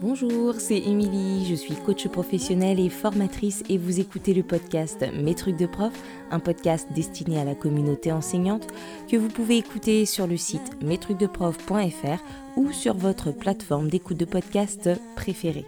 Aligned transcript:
Bonjour, 0.00 0.54
c'est 0.54 0.78
Émilie, 0.78 1.44
je 1.44 1.54
suis 1.54 1.74
coach 1.74 2.08
professionnelle 2.08 2.80
et 2.80 2.88
formatrice 2.88 3.62
et 3.68 3.76
vous 3.76 4.00
écoutez 4.00 4.32
le 4.32 4.42
podcast 4.42 5.04
Mes 5.12 5.34
trucs 5.34 5.58
de 5.58 5.66
prof, 5.66 5.92
un 6.30 6.38
podcast 6.38 6.88
destiné 6.94 7.38
à 7.38 7.44
la 7.44 7.54
communauté 7.54 8.10
enseignante 8.10 8.66
que 9.10 9.18
vous 9.18 9.28
pouvez 9.28 9.58
écouter 9.58 10.06
sur 10.06 10.26
le 10.26 10.38
site 10.38 10.82
mestrucsdeprof.fr 10.82 12.24
ou 12.56 12.72
sur 12.72 12.94
votre 12.94 13.30
plateforme 13.30 13.90
d'écoute 13.90 14.16
de 14.16 14.24
podcast 14.24 14.88
préférée. 15.16 15.66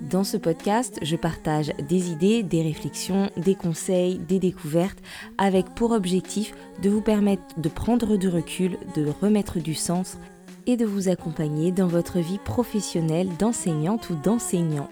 Dans 0.00 0.24
ce 0.24 0.38
podcast, 0.38 0.98
je 1.02 1.16
partage 1.16 1.74
des 1.90 2.12
idées, 2.12 2.42
des 2.42 2.62
réflexions, 2.62 3.28
des 3.36 3.54
conseils, 3.54 4.18
des 4.18 4.38
découvertes, 4.38 5.02
avec 5.36 5.74
pour 5.74 5.90
objectif 5.90 6.54
de 6.80 6.88
vous 6.88 7.02
permettre 7.02 7.42
de 7.58 7.68
prendre 7.68 8.16
du 8.16 8.30
recul, 8.30 8.78
de 8.94 9.12
remettre 9.20 9.58
du 9.58 9.74
sens 9.74 10.16
et 10.66 10.76
de 10.76 10.84
vous 10.84 11.08
accompagner 11.08 11.72
dans 11.72 11.86
votre 11.86 12.18
vie 12.18 12.38
professionnelle 12.38 13.28
d'enseignante 13.38 14.10
ou 14.10 14.14
d'enseignant. 14.14 14.88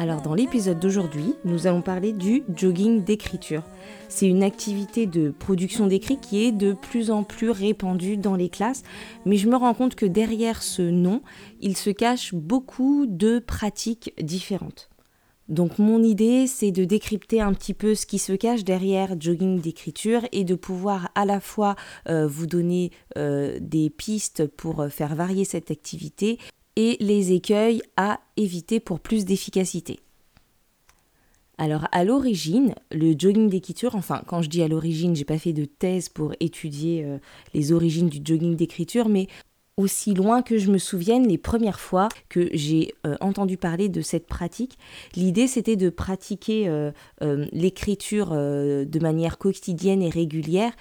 Alors 0.00 0.22
dans 0.22 0.34
l'épisode 0.34 0.78
d'aujourd'hui, 0.78 1.34
nous 1.44 1.66
allons 1.66 1.82
parler 1.82 2.12
du 2.12 2.42
jogging 2.56 3.04
d'écriture. 3.04 3.62
C'est 4.08 4.26
une 4.26 4.42
activité 4.42 5.06
de 5.06 5.30
production 5.30 5.86
d'écrit 5.86 6.18
qui 6.18 6.44
est 6.44 6.52
de 6.52 6.72
plus 6.72 7.10
en 7.10 7.22
plus 7.22 7.50
répandue 7.50 8.16
dans 8.16 8.34
les 8.34 8.48
classes, 8.48 8.82
mais 9.26 9.36
je 9.36 9.48
me 9.48 9.56
rends 9.56 9.74
compte 9.74 9.94
que 9.94 10.06
derrière 10.06 10.62
ce 10.62 10.82
nom, 10.82 11.20
il 11.60 11.76
se 11.76 11.90
cache 11.90 12.34
beaucoup 12.34 13.06
de 13.06 13.40
pratiques 13.40 14.14
différentes. 14.22 14.89
Donc 15.50 15.80
mon 15.80 16.00
idée, 16.04 16.46
c'est 16.46 16.70
de 16.70 16.84
décrypter 16.84 17.40
un 17.40 17.52
petit 17.52 17.74
peu 17.74 17.96
ce 17.96 18.06
qui 18.06 18.20
se 18.20 18.32
cache 18.32 18.62
derrière 18.62 19.20
jogging 19.20 19.60
d'écriture 19.60 20.22
et 20.30 20.44
de 20.44 20.54
pouvoir 20.54 21.10
à 21.16 21.24
la 21.24 21.40
fois 21.40 21.74
euh, 22.08 22.28
vous 22.28 22.46
donner 22.46 22.92
euh, 23.18 23.58
des 23.60 23.90
pistes 23.90 24.46
pour 24.46 24.80
euh, 24.80 24.88
faire 24.88 25.16
varier 25.16 25.44
cette 25.44 25.72
activité 25.72 26.38
et 26.76 26.96
les 27.00 27.32
écueils 27.32 27.82
à 27.96 28.20
éviter 28.36 28.78
pour 28.78 29.00
plus 29.00 29.24
d'efficacité. 29.24 29.98
Alors 31.58 31.88
à 31.90 32.04
l'origine, 32.04 32.76
le 32.92 33.14
jogging 33.18 33.50
d'écriture, 33.50 33.96
enfin 33.96 34.22
quand 34.28 34.42
je 34.42 34.48
dis 34.48 34.62
à 34.62 34.68
l'origine, 34.68 35.16
j'ai 35.16 35.24
pas 35.24 35.36
fait 35.36 35.52
de 35.52 35.64
thèse 35.64 36.08
pour 36.08 36.32
étudier 36.38 37.04
les 37.52 37.72
origines 37.72 38.08
du 38.08 38.20
jogging 38.24 38.56
d'écriture, 38.56 39.10
mais 39.10 39.26
aussi 39.76 40.14
loin 40.14 40.42
que 40.42 40.58
je 40.58 40.70
me 40.70 40.78
souvienne, 40.78 41.26
les 41.26 41.38
premières 41.38 41.80
fois 41.80 42.08
que 42.28 42.48
j'ai 42.52 42.94
euh, 43.06 43.16
entendu 43.20 43.56
parler 43.56 43.88
de 43.88 44.02
cette 44.02 44.26
pratique, 44.26 44.78
l'idée 45.16 45.46
c'était 45.46 45.76
de 45.76 45.90
pratiquer 45.90 46.68
euh, 46.68 46.92
euh, 47.22 47.46
l'écriture 47.52 48.30
de 48.30 48.98
manière 49.00 49.38
quotidienne 49.38 50.02
et 50.02 50.10
régulière. 50.10 50.72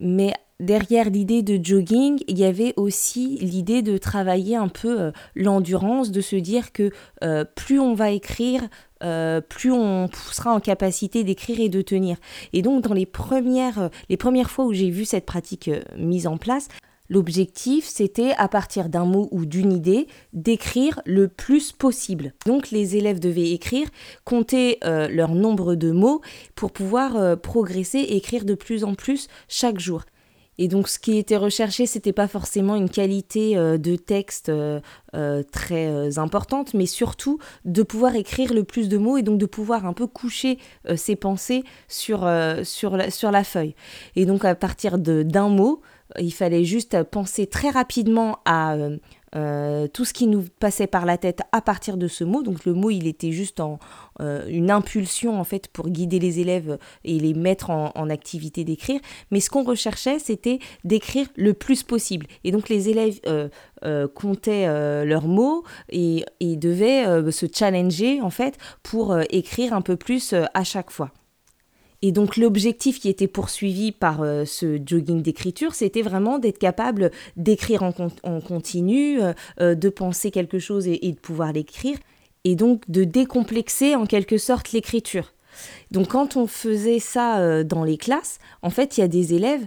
Mais 0.00 0.32
derrière 0.60 1.10
l'idée 1.10 1.42
de 1.42 1.62
jogging, 1.62 2.20
il 2.28 2.38
y 2.38 2.44
avait 2.44 2.74
aussi 2.76 3.38
l'idée 3.40 3.82
de 3.82 3.98
travailler 3.98 4.56
un 4.56 4.68
peu 4.68 5.12
l'endurance, 5.34 6.10
de 6.10 6.20
se 6.20 6.36
dire 6.36 6.72
que 6.72 6.90
plus 7.54 7.78
on 7.78 7.94
va 7.94 8.10
écrire, 8.10 8.62
plus 9.48 9.70
on 9.70 10.08
sera 10.32 10.54
en 10.54 10.60
capacité 10.60 11.22
d'écrire 11.24 11.60
et 11.60 11.68
de 11.68 11.82
tenir. 11.82 12.16
Et 12.52 12.62
donc 12.62 12.82
dans 12.82 12.94
les 12.94 13.06
premières, 13.06 13.90
les 14.08 14.16
premières 14.16 14.50
fois 14.50 14.64
où 14.64 14.72
j'ai 14.72 14.90
vu 14.90 15.04
cette 15.04 15.26
pratique 15.26 15.70
mise 15.96 16.26
en 16.26 16.36
place, 16.36 16.68
L'objectif, 17.12 17.84
c'était 17.86 18.32
à 18.38 18.48
partir 18.48 18.88
d'un 18.88 19.04
mot 19.04 19.28
ou 19.32 19.44
d'une 19.44 19.70
idée, 19.70 20.06
d'écrire 20.32 21.02
le 21.04 21.28
plus 21.28 21.70
possible. 21.70 22.32
Donc 22.46 22.70
les 22.70 22.96
élèves 22.96 23.20
devaient 23.20 23.50
écrire, 23.50 23.86
compter 24.24 24.78
euh, 24.82 25.08
leur 25.08 25.34
nombre 25.34 25.74
de 25.74 25.90
mots 25.90 26.22
pour 26.54 26.72
pouvoir 26.72 27.16
euh, 27.18 27.36
progresser 27.36 27.98
et 27.98 28.16
écrire 28.16 28.46
de 28.46 28.54
plus 28.54 28.82
en 28.82 28.94
plus 28.94 29.28
chaque 29.46 29.78
jour. 29.78 30.04
Et 30.56 30.68
donc 30.68 30.88
ce 30.88 30.98
qui 30.98 31.18
était 31.18 31.36
recherché, 31.36 31.84
c'était 31.84 32.14
pas 32.14 32.28
forcément 32.28 32.76
une 32.76 32.88
qualité 32.88 33.58
euh, 33.58 33.76
de 33.76 33.96
texte 33.96 34.50
très 35.52 36.18
importante, 36.18 36.72
mais 36.72 36.86
surtout 36.86 37.38
de 37.66 37.82
pouvoir 37.82 38.16
écrire 38.16 38.54
le 38.54 38.64
plus 38.64 38.88
de 38.88 38.96
mots 38.96 39.18
et 39.18 39.22
donc 39.22 39.36
de 39.36 39.44
pouvoir 39.44 39.84
un 39.84 39.92
peu 39.92 40.06
coucher 40.06 40.56
ses 40.96 41.16
pensées 41.16 41.64
sur, 41.88 42.20
sur, 42.64 42.96
la, 42.96 43.10
sur 43.10 43.30
la 43.30 43.44
feuille. 43.44 43.74
Et 44.16 44.24
donc 44.24 44.46
à 44.46 44.54
partir 44.54 44.96
d'un 44.96 45.50
mot, 45.50 45.82
il 46.18 46.32
fallait 46.32 46.64
juste 46.64 47.02
penser 47.04 47.46
très 47.46 47.70
rapidement 47.70 48.38
à 48.44 48.74
euh, 48.74 48.96
euh, 49.34 49.86
tout 49.88 50.04
ce 50.04 50.12
qui 50.12 50.26
nous 50.26 50.44
passait 50.60 50.86
par 50.86 51.06
la 51.06 51.16
tête 51.16 51.40
à 51.52 51.62
partir 51.62 51.96
de 51.96 52.06
ce 52.06 52.22
mot. 52.22 52.42
Donc 52.42 52.66
le 52.66 52.74
mot, 52.74 52.90
il 52.90 53.06
était 53.06 53.32
juste 53.32 53.62
euh, 54.20 54.46
une 54.48 54.70
impulsion 54.70 55.40
en 55.40 55.44
fait 55.44 55.68
pour 55.68 55.88
guider 55.88 56.18
les 56.18 56.40
élèves 56.40 56.78
et 57.04 57.18
les 57.18 57.32
mettre 57.32 57.70
en, 57.70 58.10
activité 58.10 58.64
d'écrire. 58.64 59.00
Mais 59.30 59.40
ce 59.40 59.48
qu'on 59.48 59.64
recherchait, 59.64 60.18
c'était 60.18 60.58
d'écrire 60.84 61.26
le 61.36 61.54
plus 61.54 61.82
possible. 61.82 62.26
Et 62.44 62.50
donc 62.50 62.68
les 62.68 62.90
élèves 62.90 63.20
comptaient 64.14 64.66
leurs 65.04 65.26
mots 65.26 65.64
et, 65.88 66.26
et 66.40 66.56
devaient 66.56 67.30
se 67.32 67.46
challenger 67.52 68.20
en 68.20 68.30
fait 68.30 68.58
pour 68.82 69.18
écrire 69.30 69.72
un 69.72 69.80
peu 69.82 69.96
plus 69.96 70.34
à 70.52 70.64
chaque 70.64 70.90
fois. 70.90 71.10
Et 72.02 72.10
donc 72.10 72.36
l'objectif 72.36 72.98
qui 72.98 73.08
était 73.08 73.28
poursuivi 73.28 73.92
par 73.92 74.22
euh, 74.22 74.44
ce 74.44 74.80
jogging 74.84 75.22
d'écriture, 75.22 75.74
c'était 75.74 76.02
vraiment 76.02 76.40
d'être 76.40 76.58
capable 76.58 77.12
d'écrire 77.36 77.84
en, 77.84 78.40
continu, 78.40 79.22
euh, 79.22 79.32
euh, 79.60 79.74
de 79.76 79.88
penser 79.88 80.32
quelque 80.32 80.58
chose 80.58 80.88
et, 80.88 80.98
de 80.98 81.18
pouvoir 81.18 81.52
l'écrire, 81.52 81.96
et 82.42 82.56
donc 82.56 82.82
de 82.90 83.04
décomplexer 83.04 83.94
en 83.94 84.06
quelque 84.06 84.36
sorte 84.36 84.72
l'écriture. 84.72 85.32
Donc 85.92 86.08
quand 86.08 86.36
on 86.36 86.46
faisait 86.46 86.98
ça 86.98 87.62
dans 87.62 87.84
les 87.84 87.98
classes, 87.98 88.38
en 88.62 88.70
fait, 88.70 88.96
il 88.96 89.02
y 89.02 89.04
a 89.04 89.08
des 89.08 89.34
élèves 89.34 89.66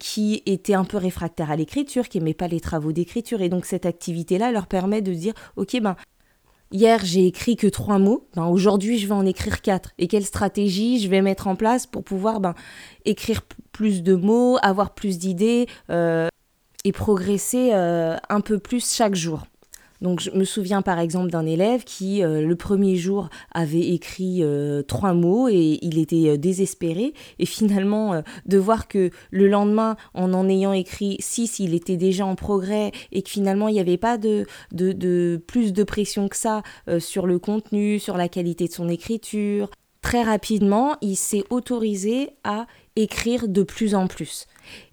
qui 0.00 0.42
étaient 0.46 0.74
un 0.74 0.82
peu 0.84 0.96
réfractaires 0.96 1.52
à 1.52 1.54
l'écriture, 1.54 2.08
qui 2.08 2.18
n'aimaient 2.18 2.34
pas 2.34 2.48
les 2.48 2.58
travaux 2.58 2.90
d'écriture, 2.90 3.40
et 3.40 3.48
donc 3.48 3.66
cette 3.66 3.86
activité-là 3.86 4.50
leur 4.50 4.66
permet 4.66 5.02
de 5.02 5.14
dire, 5.14 5.32
ok, 5.54 5.80
ben 5.80 5.94
Hier, 6.72 7.00
j'ai 7.04 7.26
écrit 7.26 7.56
que 7.56 7.66
trois 7.66 7.98
mots. 7.98 8.28
Ben, 8.34 8.46
Aujourd'hui, 8.46 8.98
je 8.98 9.06
vais 9.06 9.14
en 9.14 9.24
écrire 9.24 9.62
quatre. 9.62 9.92
Et 9.98 10.08
quelle 10.08 10.24
stratégie 10.24 11.00
je 11.00 11.08
vais 11.08 11.22
mettre 11.22 11.46
en 11.46 11.54
place 11.54 11.86
pour 11.86 12.02
pouvoir 12.02 12.40
ben, 12.40 12.54
écrire 13.04 13.42
plus 13.72 14.02
de 14.02 14.14
mots, 14.14 14.58
avoir 14.62 14.94
plus 14.94 15.18
d'idées 15.18 15.66
euh, 15.90 16.28
et 16.84 16.92
progresser 16.92 17.70
euh, 17.72 18.16
un 18.28 18.40
peu 18.40 18.58
plus 18.58 18.92
chaque 18.92 19.14
jour. 19.14 19.46
Donc 20.06 20.20
je 20.20 20.30
me 20.30 20.44
souviens 20.44 20.82
par 20.82 21.00
exemple 21.00 21.32
d'un 21.32 21.44
élève 21.44 21.82
qui 21.82 22.22
euh, 22.22 22.40
le 22.40 22.54
premier 22.54 22.94
jour 22.94 23.28
avait 23.52 23.88
écrit 23.88 24.38
euh, 24.40 24.82
trois 24.82 25.14
mots 25.14 25.48
et 25.48 25.80
il 25.82 25.98
était 25.98 26.28
euh, 26.28 26.36
désespéré 26.36 27.12
et 27.40 27.44
finalement 27.44 28.22
de 28.44 28.56
voir 28.56 28.86
que 28.86 29.10
le 29.32 29.48
lendemain 29.48 29.96
en 30.14 30.32
en 30.32 30.48
ayant 30.48 30.72
écrit 30.72 31.16
six 31.18 31.58
il 31.58 31.74
était 31.74 31.96
déjà 31.96 32.24
en 32.24 32.36
progrès 32.36 32.92
et 33.10 33.22
que 33.22 33.30
finalement 33.30 33.66
il 33.66 33.72
n'y 33.72 33.80
avait 33.80 33.96
pas 33.96 34.16
de, 34.16 34.46
de, 34.70 34.92
de, 34.92 35.42
plus 35.44 35.72
de 35.72 35.82
pression 35.82 36.28
que 36.28 36.36
ça 36.36 36.62
sur 37.00 37.26
le 37.26 37.40
contenu, 37.40 37.98
sur 37.98 38.16
la 38.16 38.28
qualité 38.28 38.68
de 38.68 38.72
son 38.72 38.88
écriture. 38.88 39.70
Très 40.02 40.22
rapidement 40.22 40.94
il 41.00 41.16
s'est 41.16 41.42
autorisé 41.50 42.30
à 42.44 42.68
écrire 42.94 43.48
de 43.48 43.64
plus 43.64 43.96
en 43.96 44.06
plus. 44.06 44.46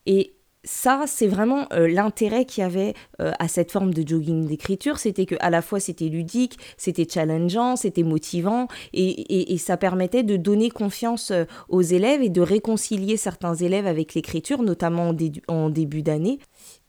Et 0.08 0.34
ça, 0.64 1.04
c'est 1.08 1.28
vraiment 1.28 1.68
euh, 1.74 1.88
l'intérêt 1.88 2.46
qu'il 2.46 2.62
y 2.62 2.66
avait 2.66 2.94
euh, 3.20 3.32
à 3.40 3.48
cette 3.48 3.72
forme 3.72 3.94
de 3.94 4.08
jogging 4.08 4.48
d'écriture, 4.48 4.98
c'était 4.98 5.26
que 5.26 5.36
à 5.40 5.50
la 5.50 5.62
fois 5.62 5.80
c'était 5.80 6.08
ludique, 6.08 6.58
c'était 6.78 7.08
challengeant, 7.10 7.76
c'était 7.76 8.04
motivant, 8.04 8.68
et, 8.94 9.58
ça 9.58 9.78
permettait 9.78 10.24
de 10.24 10.38
donner 10.38 10.70
confiance 10.70 11.32
euh, 11.32 11.46
aux 11.70 11.82
élèves 11.82 12.22
et 12.22 12.30
de 12.30 12.42
réconcilier 12.42 13.18
certains 13.18 13.56
élèves 13.56 13.88
avec 13.88 14.14
l'écriture, 14.14 14.64
notamment 14.64 15.14
en 15.48 15.70
début 15.70 16.02
d'année. 16.02 16.40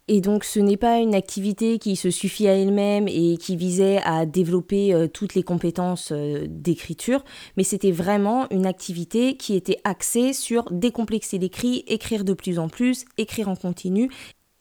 Et 0.07 0.21
donc 0.21 0.43
ce 0.43 0.59
n'est 0.59 0.77
pas 0.77 0.99
une 0.99 1.15
activité 1.15 1.79
qui 1.79 1.95
se 1.95 2.11
suffit 2.11 2.47
à 2.47 2.53
elle-même 2.53 3.07
et 3.07 3.37
qui 3.37 3.55
visait 3.55 4.01
à 4.03 4.27
développer 4.27 4.93
euh, 4.93 5.07
toutes 5.07 5.33
les 5.33 5.41
compétences 5.41 6.11
euh, 6.11 6.45
d'écriture, 6.47 7.23
mais 7.57 7.63
c'était 7.63 7.91
vraiment 7.91 8.47
une 8.51 8.67
activité 8.67 9.35
qui 9.35 9.55
était 9.55 9.79
axée 9.83 10.33
sur 10.33 10.69
décomplexer 10.69 11.39
l'écrit, 11.39 11.83
écrire 11.87 12.23
de 12.23 12.33
plus 12.33 12.59
en 12.59 12.69
plus, 12.69 13.05
écrire 13.17 13.49
en 13.49 13.55
continu 13.55 14.11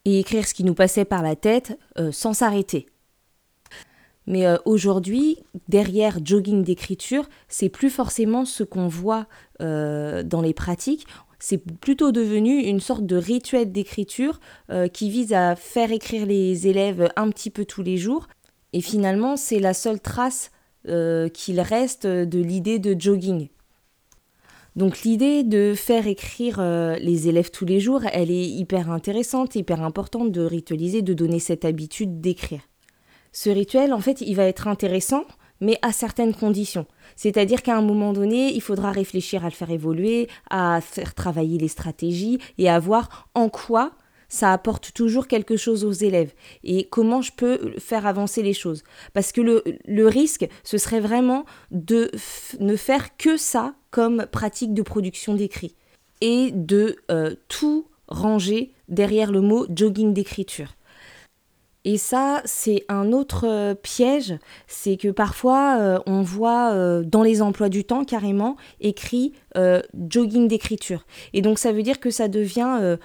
et 0.07 0.21
écrire 0.21 0.49
ce 0.49 0.55
qui 0.55 0.65
nous 0.65 0.75
passait 0.75 1.05
par 1.05 1.23
la 1.23 1.37
tête 1.37 1.79
euh, 1.99 2.11
sans 2.11 2.33
s'arrêter. 2.33 2.87
Mais 4.27 4.47
aujourd'hui, 4.65 5.37
derrière 5.69 6.17
jogging 6.25 6.65
d'écriture, 6.65 7.29
c'est 7.47 7.69
plus 7.69 7.91
forcément 7.91 8.47
ce 8.47 8.63
qu'on 8.65 8.89
voit 8.89 9.27
dans 9.61 10.41
les 10.43 10.55
pratiques 10.55 11.07
c'est 11.47 11.59
plutôt 11.59 12.11
devenu 12.11 12.63
une 12.63 12.81
sorte 12.81 13.05
de 13.05 13.17
rituel 13.17 13.71
d'écriture 13.71 14.41
euh, 14.71 14.89
qui 14.89 15.11
vise 15.11 15.35
à 15.35 15.57
faire 15.57 15.93
écrire 15.93 16.25
les 16.25 16.69
élèves 16.69 17.11
un 17.17 17.29
petit 17.29 17.51
peu 17.51 17.67
tous 17.67 17.83
les 17.83 17.99
jours. 17.99 18.29
Et 18.73 18.81
finalement, 18.81 19.37
c'est 19.37 19.59
la 19.59 19.75
seule 19.75 20.01
trace 20.01 20.53
euh, 20.89 21.29
qu'il 21.29 21.61
reste 21.61 22.07
de 22.07 22.41
l'idée 22.41 22.79
de 22.79 22.99
jogging. 22.99 23.49
Donc 24.75 25.03
l'idée 25.03 25.45
de 25.45 25.75
faire 25.77 26.07
écrire 26.07 26.61
euh, 26.61 26.97
les 26.97 27.29
élèves 27.29 27.51
tous 27.51 27.67
les 27.67 27.79
jours, 27.79 28.01
elle 28.11 28.31
est 28.31 28.49
hyper 28.49 28.91
intéressante, 28.91 29.55
hyper 29.55 29.83
importante 29.83 30.33
de 30.33 30.41
ritualiser, 30.41 31.03
de 31.03 31.13
donner 31.13 31.41
cette 31.41 31.67
habitude 31.67 32.23
d'écrire. 32.23 32.63
Ce 33.33 33.51
rituel, 33.51 33.93
en 33.93 34.01
fait, 34.01 34.23
il 34.23 34.35
va 34.35 34.47
être 34.47 34.67
intéressant 34.67 35.25
mais 35.61 35.79
à 35.83 35.93
certaines 35.93 36.35
conditions. 36.35 36.87
C'est-à-dire 37.17 37.63
qu'à 37.63 37.77
un 37.77 37.83
moment 37.83 38.13
donné, 38.13 38.53
il 38.55 38.61
faudra 38.61 38.93
réfléchir 38.93 39.45
à 39.45 39.49
le 39.49 39.55
faire 39.55 39.71
évoluer, 39.71 40.29
à 40.51 40.81
faire 40.81 41.15
travailler 41.15 41.59
les 41.59 41.69
stratégies 41.69 42.39
et 42.59 42.69
à 42.69 42.79
voir 42.79 43.29
en 43.35 43.49
quoi 43.49 43.93
ça 44.29 44.53
apporte 44.53 44.93
toujours 44.95 45.29
quelque 45.29 45.57
chose 45.57 45.85
aux 45.85 45.93
élèves 45.93 46.33
et 46.65 46.89
comment 46.89 47.23
je 47.23 47.31
peux 47.37 47.75
faire 47.79 48.07
avancer 48.07 48.43
les 48.43 48.53
choses. 48.53 48.83
Parce 49.13 49.31
que 49.31 49.41
le, 49.41 50.09
risque, 50.09 50.49
ce 50.65 50.77
serait 50.77 51.01
vraiment 51.01 51.45
de 51.71 52.11
ne 52.59 52.75
faire 52.75 53.17
que 53.17 53.37
ça 53.37 53.75
comme 53.91 54.27
pratique 54.27 54.75
de 54.75 54.83
production 54.83 55.35
d'écrit 55.35 55.77
et 56.21 56.51
de 56.53 56.97
euh, 57.11 57.35
tout 57.49 57.87
ranger 58.09 58.73
derrière 58.89 59.31
le 59.31 59.41
mot 59.41 59.67
jogging 59.71 60.13
d'écriture. 60.13 60.75
Et 61.87 61.99
ça, 61.99 62.41
c'est 62.47 62.87
un 62.89 63.13
autre 63.13 63.47
euh, 63.47 63.75
piège, 63.75 64.35
c'est 64.67 64.97
que 64.97 65.09
parfois 65.09 65.77
euh, 65.79 65.99
on 66.07 66.23
voit 66.23 66.73
euh, 66.73 67.03
dans 67.05 67.23
les 67.23 67.43
emplois 67.43 67.69
du 67.69 67.85
temps 67.85 68.05
carrément 68.05 68.57
écrit 68.81 69.33
jogging 70.11 70.49
d'écriture. 70.49 71.07
Et 71.33 71.41
donc 71.41 71.61
ça 71.61 71.71
veut 71.71 71.85
dire 71.85 72.01
que 72.01 72.11
ça 72.11 72.27
devient 72.27 72.97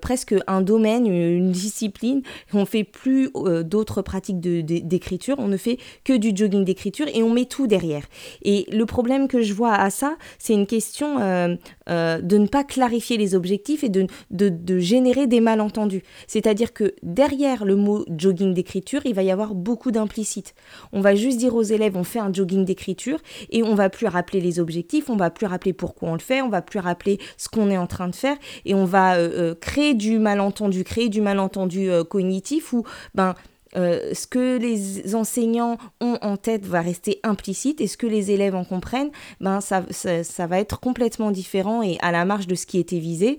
presque 0.00 0.34
un 0.46 0.60
domaine, 0.60 1.06
une 1.06 1.52
discipline. 1.52 2.22
On 2.52 2.64
fait 2.64 2.84
plus 2.84 3.30
d'autres 3.64 4.02
pratiques 4.02 4.40
d'écriture, 4.40 5.36
on 5.38 5.48
ne 5.48 5.56
fait 5.56 5.78
que 6.04 6.16
du 6.16 6.32
jogging 6.34 6.64
d'écriture 6.64 7.06
et 7.12 7.22
on 7.22 7.30
met 7.30 7.44
tout 7.44 7.66
derrière. 7.66 8.04
Et 8.42 8.66
le 8.72 8.86
problème 8.86 9.28
que 9.28 9.42
je 9.42 9.52
vois 9.52 9.74
à 9.74 9.90
ça, 9.90 10.16
c'est 10.38 10.54
une 10.54 10.66
question 10.66 11.18
de 11.18 12.38
ne 12.38 12.46
pas 12.46 12.64
clarifier 12.64 13.16
les 13.16 13.34
objectifs 13.34 13.84
et 13.84 13.88
de, 13.88 14.06
de, 14.30 14.48
de 14.48 14.78
générer 14.78 15.26
des 15.26 15.40
malentendus. 15.40 16.02
C'est-à-dire 16.26 16.72
que 16.72 16.94
derrière 17.02 17.64
le 17.64 17.76
mot 17.76 18.04
jogging 18.08 18.54
d'écriture, 18.54 19.02
il 19.04 19.14
va 19.14 19.22
y 19.22 19.30
avoir 19.30 19.54
beaucoup 19.54 19.90
d'implicites. 19.90 20.54
On 20.92 21.00
va 21.00 21.14
juste 21.14 21.38
dire 21.38 21.54
aux 21.54 21.62
élèves, 21.62 21.96
on 21.96 22.04
fait 22.04 22.18
un 22.18 22.32
jogging 22.32 22.64
d'écriture 22.64 23.18
et 23.50 23.62
on 23.62 23.74
va 23.74 23.90
plus 23.90 24.06
rappeler 24.06 24.40
les 24.40 24.60
objectifs, 24.60 25.10
on 25.10 25.16
va 25.16 25.30
plus 25.30 25.46
rappeler 25.46 25.72
pourquoi 25.72 26.10
on 26.10 26.14
le 26.14 26.20
fait, 26.20 26.42
on 26.42 26.48
va 26.48 26.62
plus 26.62 26.78
rappeler 26.78 27.18
ce 27.36 27.48
qu'on 27.48 27.70
est 27.70 27.76
en 27.76 27.86
train 27.86 28.08
de 28.08 28.14
faire 28.14 28.36
et 28.64 28.74
on 28.74 28.84
va 28.84 29.16
euh, 29.16 29.30
euh, 29.32 29.51
créer 29.54 29.94
du 29.94 30.18
malentendu, 30.18 30.84
créer 30.84 31.08
du 31.08 31.20
malentendu 31.20 31.90
euh, 31.90 32.04
cognitif 32.04 32.72
où 32.72 32.84
ben 33.14 33.34
ce 33.74 34.26
que 34.26 34.58
les 34.58 35.14
enseignants 35.14 35.78
ont 36.02 36.18
en 36.20 36.36
tête 36.36 36.66
va 36.66 36.82
rester 36.82 37.20
implicite 37.22 37.80
et 37.80 37.86
ce 37.86 37.96
que 37.96 38.06
les 38.06 38.30
élèves 38.30 38.54
en 38.54 38.64
comprennent, 38.64 39.10
ben 39.40 39.62
ça, 39.62 39.82
ça 39.90 40.46
va 40.46 40.58
être 40.58 40.78
complètement 40.78 41.30
différent 41.30 41.80
et 41.80 41.96
à 42.02 42.12
la 42.12 42.26
marge 42.26 42.46
de 42.46 42.54
ce 42.54 42.66
qui 42.66 42.78
était 42.78 42.98
visé. 42.98 43.38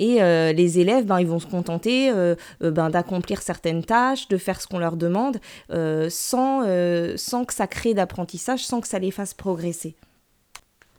Et 0.00 0.22
euh, 0.22 0.52
les 0.52 0.78
élèves, 0.78 1.04
ben, 1.04 1.20
ils 1.20 1.26
vont 1.26 1.38
se 1.38 1.46
contenter 1.46 2.10
euh, 2.10 2.34
euh, 2.62 2.70
ben, 2.70 2.88
d'accomplir 2.88 3.42
certaines 3.42 3.84
tâches, 3.84 4.28
de 4.28 4.38
faire 4.38 4.60
ce 4.60 4.66
qu'on 4.66 4.78
leur 4.78 4.96
demande, 4.96 5.38
sans, 6.08 6.64
sans 7.16 7.44
que 7.44 7.54
ça 7.54 7.66
crée 7.66 7.94
d'apprentissage, 7.94 8.64
sans 8.64 8.80
que 8.80 8.88
ça 8.88 8.98
les 8.98 9.10
fasse 9.10 9.34
progresser. 9.34 9.94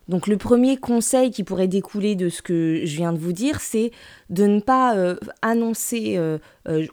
Donc 0.07 0.27
le 0.27 0.35
premier 0.37 0.77
conseil 0.77 1.31
qui 1.31 1.43
pourrait 1.43 1.67
découler 1.67 2.15
de 2.15 2.27
ce 2.29 2.41
que 2.41 2.81
je 2.83 2.95
viens 2.95 3.13
de 3.13 3.19
vous 3.19 3.31
dire, 3.31 3.61
c'est 3.61 3.91
de 4.29 4.45
ne 4.45 4.59
pas 4.59 5.15
annoncer 5.41 6.19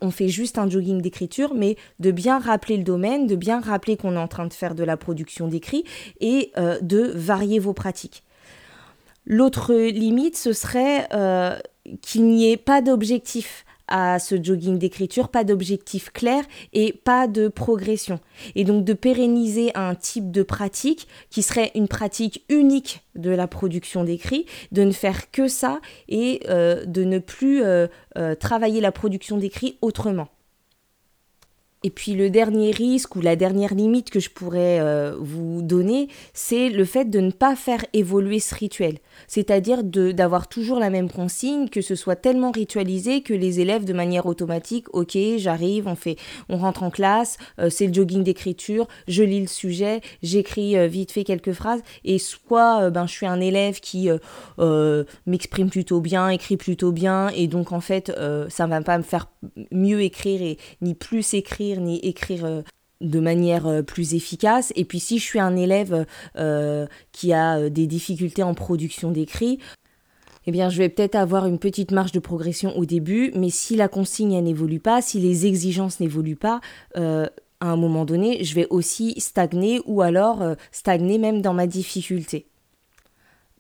on 0.01 0.11
fait 0.11 0.29
juste 0.29 0.59
un 0.59 0.69
jogging 0.69 1.01
d'écriture, 1.01 1.55
mais 1.55 1.77
de 1.99 2.11
bien 2.11 2.39
rappeler 2.39 2.77
le 2.77 2.85
domaine, 2.85 3.27
de 3.27 3.35
bien 3.35 3.61
rappeler 3.61 3.97
qu'on 3.97 4.15
est 4.15 4.19
en 4.19 4.29
train 4.29 4.47
de 4.47 4.53
faire 4.53 4.75
de 4.75 4.85
la 4.85 4.97
production 4.97 5.49
d'écrit 5.49 5.85
et 6.21 6.53
de 6.81 7.13
varier 7.15 7.59
vos 7.59 7.73
pratiques. 7.73 8.23
L'autre 9.27 9.75
limite, 9.75 10.37
ce 10.37 10.53
serait 10.53 11.09
qu'il 12.03 12.25
n'y 12.27 12.53
ait 12.53 12.57
pas 12.57 12.83
d'objectif 12.83 13.65
à 13.89 14.19
ce 14.19 14.43
jogging 14.43 14.79
d'écriture, 14.79 15.29
pas 15.29 15.45
d'objectif 15.45 16.11
clair 16.13 16.45
et 16.73 16.93
pas 16.93 17.27
de 17.27 17.49
progression. 17.49 18.21
Et 18.55 18.65
donc 18.65 18.85
de 18.85 18.93
pérenniser 18.93 19.73
un 19.75 19.95
type 19.95 20.31
de 20.31 20.43
pratique 20.43 21.09
qui 21.31 21.43
serait 21.43 21.73
une 21.75 21.89
pratique 21.89 22.45
unique 22.49 23.03
de 23.15 23.31
la 23.31 23.49
production 23.49 24.05
d'écrit, 24.05 24.47
de 24.73 24.83
ne 24.83 24.93
faire 24.93 25.31
que 25.31 25.49
ça 25.49 25.81
et 26.09 26.41
euh, 26.49 26.85
de 26.85 27.05
ne 27.05 27.19
plus 27.19 27.63
euh, 27.63 27.89
euh, 28.17 28.35
travailler 28.35 28.81
la 28.81 28.93
production 28.93 29.37
d'écrit 29.37 29.79
autrement. 29.83 30.29
Et 31.85 31.91
puis 31.91 32.15
le 32.15 32.29
dernier 32.29 32.73
risque 32.73 33.15
ou 33.15 33.21
la 33.21 33.37
dernière 33.37 33.73
limite 33.73 34.11
que 34.11 34.19
je 34.19 34.31
pourrais 34.31 34.81
euh, 34.81 35.15
vous 35.21 35.63
donner, 35.63 36.09
c'est 36.35 36.71
le 36.71 36.85
fait 36.85 37.05
de 37.05 37.21
ne 37.21 37.31
pas 37.31 37.55
faire 37.55 37.85
évoluer 37.93 38.41
ce 38.41 38.55
rituel. 38.55 38.99
C'est-à-dire 39.29 39.85
d'avoir 39.85 40.49
toujours 40.49 40.81
la 40.81 40.91
même 40.91 41.09
consigne, 41.09 41.69
que 41.69 41.81
ce 41.81 41.95
soit 41.95 42.17
tellement 42.17 42.51
ritualisé 42.51 43.21
que 43.21 43.33
les 43.33 43.61
élèves 43.61 43.85
de 43.85 43.93
manière 43.93 44.27
automatique, 44.27 44.93
ok, 44.93 45.17
j'arrive, 45.37 45.87
on 45.87 45.95
fait, 45.95 46.17
on 46.49 46.57
rentre 46.57 46.83
en 46.83 46.91
classe, 46.91 47.39
euh, 47.61 47.71
c'est 47.71 47.87
le 47.87 47.93
jogging 47.93 48.25
d'écriture, 48.25 48.89
je 49.07 49.23
lis 49.23 49.41
le 49.41 49.47
sujet, 49.47 50.01
j'écris 50.23 50.77
euh, 50.77 50.89
vite 50.89 51.13
fait 51.13 51.23
quelques 51.23 51.53
phrases, 51.53 51.83
et 52.05 52.19
soit 52.19 52.91
ben 52.91 53.07
je 53.07 53.13
suis 53.13 53.27
un 53.27 53.41
élève 53.41 53.81
qui 53.81 54.09
m'exprime 55.27 55.71
plutôt 55.71 56.01
bien, 56.01 56.29
écrit 56.29 56.57
plutôt 56.57 56.93
bien, 56.93 57.29
et 57.29 57.47
donc 57.47 57.73
en 57.73 57.81
fait 57.81 58.13
ça 58.49 58.67
ne 58.67 58.71
va 58.71 58.81
pas 58.81 58.99
me 58.99 59.03
faire 59.03 59.29
mieux 59.71 60.03
écrire 60.03 60.43
et 60.43 60.59
ni 60.81 60.95
plus 60.95 61.35
écrire 61.35 61.81
ni 61.81 61.99
écrire 61.99 62.45
euh, 62.45 62.63
de 63.01 63.21
manière 63.21 63.67
euh, 63.67 63.83
plus 63.83 64.15
efficace. 64.15 64.73
Et 64.77 64.85
puis 64.85 65.01
si 65.01 65.19
je 65.19 65.25
suis 65.25 65.41
un 65.41 65.57
élève 65.57 66.07
euh, 66.37 66.87
qui 67.13 67.33
a 67.33 67.71
des 67.71 67.87
difficultés 67.87 68.43
en 68.43 68.55
production 68.55 69.11
d'écrit, 69.11 69.59
eh 70.47 70.51
bien, 70.51 70.71
je 70.71 70.79
vais 70.79 70.89
peut-être 70.89 71.15
avoir 71.15 71.45
une 71.45 71.59
petite 71.59 71.91
marge 71.91 72.13
de 72.13 72.21
progression 72.21 72.75
au 72.79 72.87
début, 72.87 73.33
mais 73.35 73.51
si 73.51 73.77
la 73.77 73.87
consigne 73.87 74.41
n'évolue 74.41 74.81
pas, 74.81 75.03
si 75.03 75.21
les 75.21 75.45
exigences 75.45 76.01
n'évoluent 76.01 76.37
pas, 76.37 76.63
à 76.95 77.29
un 77.61 77.77
moment 77.77 78.07
donné, 78.07 78.43
je 78.43 78.55
vais 78.55 78.67
aussi 78.71 79.21
stagner 79.21 79.83
ou 79.85 80.01
alors 80.01 80.43
stagner 80.73 81.19
même 81.19 81.43
dans 81.43 81.53
ma 81.53 81.67
difficulté. 81.67 82.47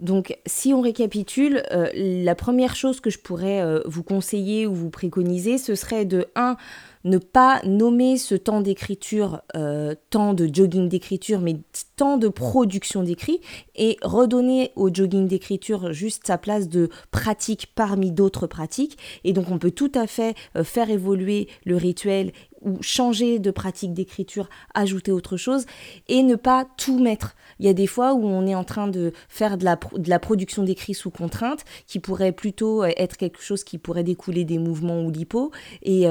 Donc, 0.01 0.39
si 0.47 0.73
on 0.73 0.81
récapitule, 0.81 1.63
la 1.95 2.35
première 2.35 2.77
chose 2.77 3.01
que 3.01 3.11
je 3.11 3.19
pourrais 3.19 3.81
vous 3.85 4.03
conseiller 4.03 4.67
ou 4.67 4.75
vous 4.75 4.91
préconiser, 4.91 5.59
ce 5.59 5.75
serait 5.75 6.05
de 6.05 6.27
1 6.37 6.57
ne 7.05 7.19
pas 7.19 7.61
nommer 7.65 8.19
ce 8.19 8.35
temps 8.35 8.61
d'écriture 8.61 9.41
euh, 9.57 9.95
temps 10.11 10.35
de 10.35 10.49
jogging 10.53 10.89
d'écriture, 10.89 11.41
mais 11.41 11.57
temps 11.97 12.17
de 12.17 12.29
production 12.29 13.03
d'écrit, 13.03 13.41
et 13.75 13.97
redonner 14.03 14.73
au 14.77 14.93
jogging 14.93 15.27
d'écriture 15.27 15.93
juste 15.93 16.27
sa 16.27 16.39
place 16.39 16.69
de 16.69 16.89
pratique 17.11 17.73
parmi 17.75 18.11
d'autres 18.11 18.47
pratiques. 18.47 18.99
Et 19.25 19.33
donc 19.33 19.51
on 19.51 19.59
peut 19.59 19.71
tout 19.71 19.93
à 19.95 20.07
fait 20.07 20.37
euh, 20.57 20.65
faire 20.65 20.91
évoluer 20.91 21.49
le 21.65 21.77
rituel 21.77 22.33
ou 22.63 22.79
changer 22.83 23.39
de 23.39 23.51
pratique 23.51 23.93
d'écriture, 23.93 24.49
ajouter 24.75 25.13
autre 25.13 25.37
chose, 25.37 25.67
et 26.09 26.23
ne 26.23 26.35
pas 26.35 26.67
tout 26.77 26.99
mettre. 26.99 27.37
Il 27.59 27.67
y 27.67 27.69
a 27.69 27.75
des 27.75 27.87
fois 27.87 28.15
où 28.15 28.25
on 28.25 28.47
est 28.47 28.55
en 28.55 28.65
train 28.65 28.89
de 28.89 29.13
faire 29.29 29.59
de 29.59 29.65
la, 29.65 30.19
production 30.19 30.63
d'écrit 30.63 30.95
sous 30.95 31.11
contrainte, 31.11 31.65
qui 31.87 31.99
pourrait 31.99 32.33
plutôt 32.33 32.83
euh, 32.83 32.91
être 32.97 33.17
quelque 33.17 33.43
chose 33.43 33.65
qui 33.65 33.79
pourrait 33.79 34.05
découler 34.05 34.45
des 34.45 34.59
mouvements 34.59 35.03
ou 35.03 35.11
l'hypo, 35.11 35.53
et, 35.83 36.07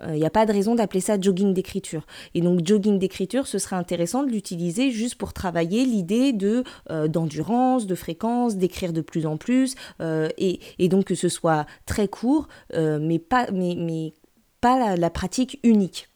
il 0.00 0.06
euh, 0.06 0.16
n'y 0.16 0.24
a 0.24 0.30
pas 0.30 0.46
de 0.46 0.52
raison 0.52 0.74
d'appeler 0.74 1.00
ça 1.00 1.20
jogging 1.20 1.52
d'écriture. 1.52 2.06
Et 2.34 2.40
donc 2.40 2.64
jogging 2.64 2.98
d'écriture, 2.98 3.46
ce 3.46 3.58
serait 3.58 3.76
intéressant 3.76 4.22
de 4.22 4.30
l'utiliser 4.30 4.90
juste 4.90 5.16
pour 5.16 5.32
travailler 5.32 5.84
l'idée 5.84 6.32
de 6.32 6.62
euh, 6.90 7.08
d'endurance, 7.08 7.86
de 7.86 7.94
fréquence, 7.94 8.56
d'écrire 8.56 8.92
de 8.92 9.00
plus 9.00 9.26
en 9.26 9.36
plus, 9.36 9.74
euh, 10.00 10.28
et, 10.38 10.60
et, 10.78 10.88
donc 10.88 11.06
que 11.06 11.14
ce 11.14 11.28
soit 11.28 11.66
très 11.86 12.08
court, 12.08 12.48
mais 12.74 13.18
pas, 13.18 13.48
mais, 13.52 13.74
mais 13.76 14.12
pas 14.60 14.96
la, 14.96 15.10
pratique 15.10 15.58
unique. 15.62 16.08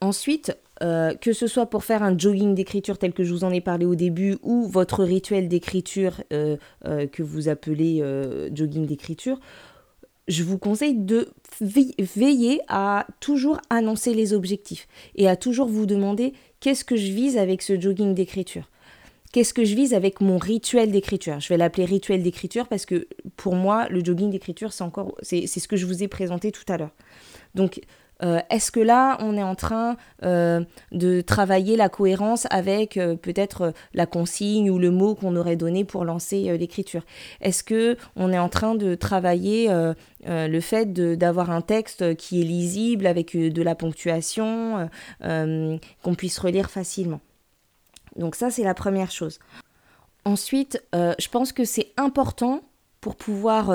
Ensuite, 0.00 0.56
que 0.80 1.32
ce 1.32 1.46
soit 1.46 1.66
pour 1.66 1.84
faire 1.84 2.02
un 2.02 2.16
jogging 2.16 2.54
d'écriture 2.54 2.98
tel 2.98 3.12
que 3.12 3.24
je 3.24 3.32
vous 3.32 3.44
en 3.44 3.50
ai 3.50 3.60
parlé 3.60 3.84
au 3.84 3.96
début 3.96 4.36
ou 4.42 4.66
votre 4.66 5.02
rituel 5.02 5.48
d'écriture 5.48 6.22
que 6.30 7.22
vous 7.22 7.48
appelez 7.48 8.04
jogging 8.54 8.86
d'écriture, 8.86 9.40
je 10.28 10.42
vous 10.44 10.58
conseille 10.58 10.94
de 10.94 11.28
veiller 11.60 12.60
à 12.68 13.06
toujours 13.18 13.58
annoncer 13.70 14.14
les 14.14 14.34
objectifs 14.34 14.86
et 15.16 15.28
à 15.28 15.36
toujours 15.36 15.68
vous 15.68 15.86
demander 15.86 16.34
qu'est-ce 16.60 16.84
que 16.84 16.96
je 16.96 17.12
vise 17.12 17.38
avec 17.38 17.62
ce 17.62 17.80
jogging 17.80 18.14
d'écriture. 18.14 18.68
Qu'est-ce 19.32 19.52
que 19.52 19.64
je 19.64 19.74
vise 19.74 19.92
avec 19.92 20.20
mon 20.20 20.38
rituel 20.38 20.90
d'écriture? 20.90 21.38
Je 21.40 21.48
vais 21.48 21.58
l'appeler 21.58 21.84
rituel 21.84 22.22
d'écriture 22.22 22.66
parce 22.66 22.86
que 22.86 23.08
pour 23.36 23.54
moi, 23.54 23.86
le 23.90 24.02
jogging 24.02 24.30
d'écriture, 24.30 24.72
c'est 24.72 24.84
encore, 24.84 25.14
c'est 25.22 25.46
ce 25.46 25.68
que 25.68 25.76
je 25.76 25.84
vous 25.84 26.02
ai 26.02 26.08
présenté 26.08 26.50
tout 26.50 26.64
à 26.68 26.78
l'heure. 26.78 26.92
Donc, 27.54 27.80
euh, 28.22 28.40
est-ce 28.50 28.72
que 28.72 28.80
là, 28.80 29.16
on 29.20 29.36
est 29.36 29.42
en 29.42 29.54
train 29.54 29.96
euh, 30.24 30.60
de 30.92 31.20
travailler 31.20 31.76
la 31.76 31.88
cohérence 31.88 32.46
avec 32.50 32.96
euh, 32.96 33.14
peut-être 33.14 33.72
la 33.94 34.06
consigne 34.06 34.70
ou 34.70 34.78
le 34.78 34.90
mot 34.90 35.14
qu'on 35.14 35.36
aurait 35.36 35.56
donné 35.56 35.84
pour 35.84 36.04
lancer 36.04 36.56
l'écriture? 36.58 37.02
Est-ce 37.40 37.62
que 37.62 37.96
on 38.16 38.32
est 38.32 38.38
en 38.38 38.48
train 38.48 38.74
de 38.74 38.94
travailler 38.94 39.68
le 40.26 40.60
fait 40.60 40.92
d'avoir 40.92 41.50
un 41.50 41.60
texte 41.60 42.16
qui 42.16 42.40
est 42.40 42.44
lisible 42.44 43.06
avec 43.06 43.36
de 43.36 43.62
la 43.62 43.74
ponctuation, 43.74 44.88
qu'on 45.20 46.14
puisse 46.16 46.38
relire 46.38 46.70
facilement? 46.70 47.20
Donc 48.18 48.34
ça, 48.34 48.50
c'est 48.50 48.64
la 48.64 48.74
première 48.74 49.10
chose. 49.10 49.38
Ensuite, 50.24 50.82
je 50.92 51.28
pense 51.28 51.52
que 51.52 51.64
c'est 51.64 51.92
important 51.96 52.62
pour 53.00 53.16
pouvoir 53.16 53.72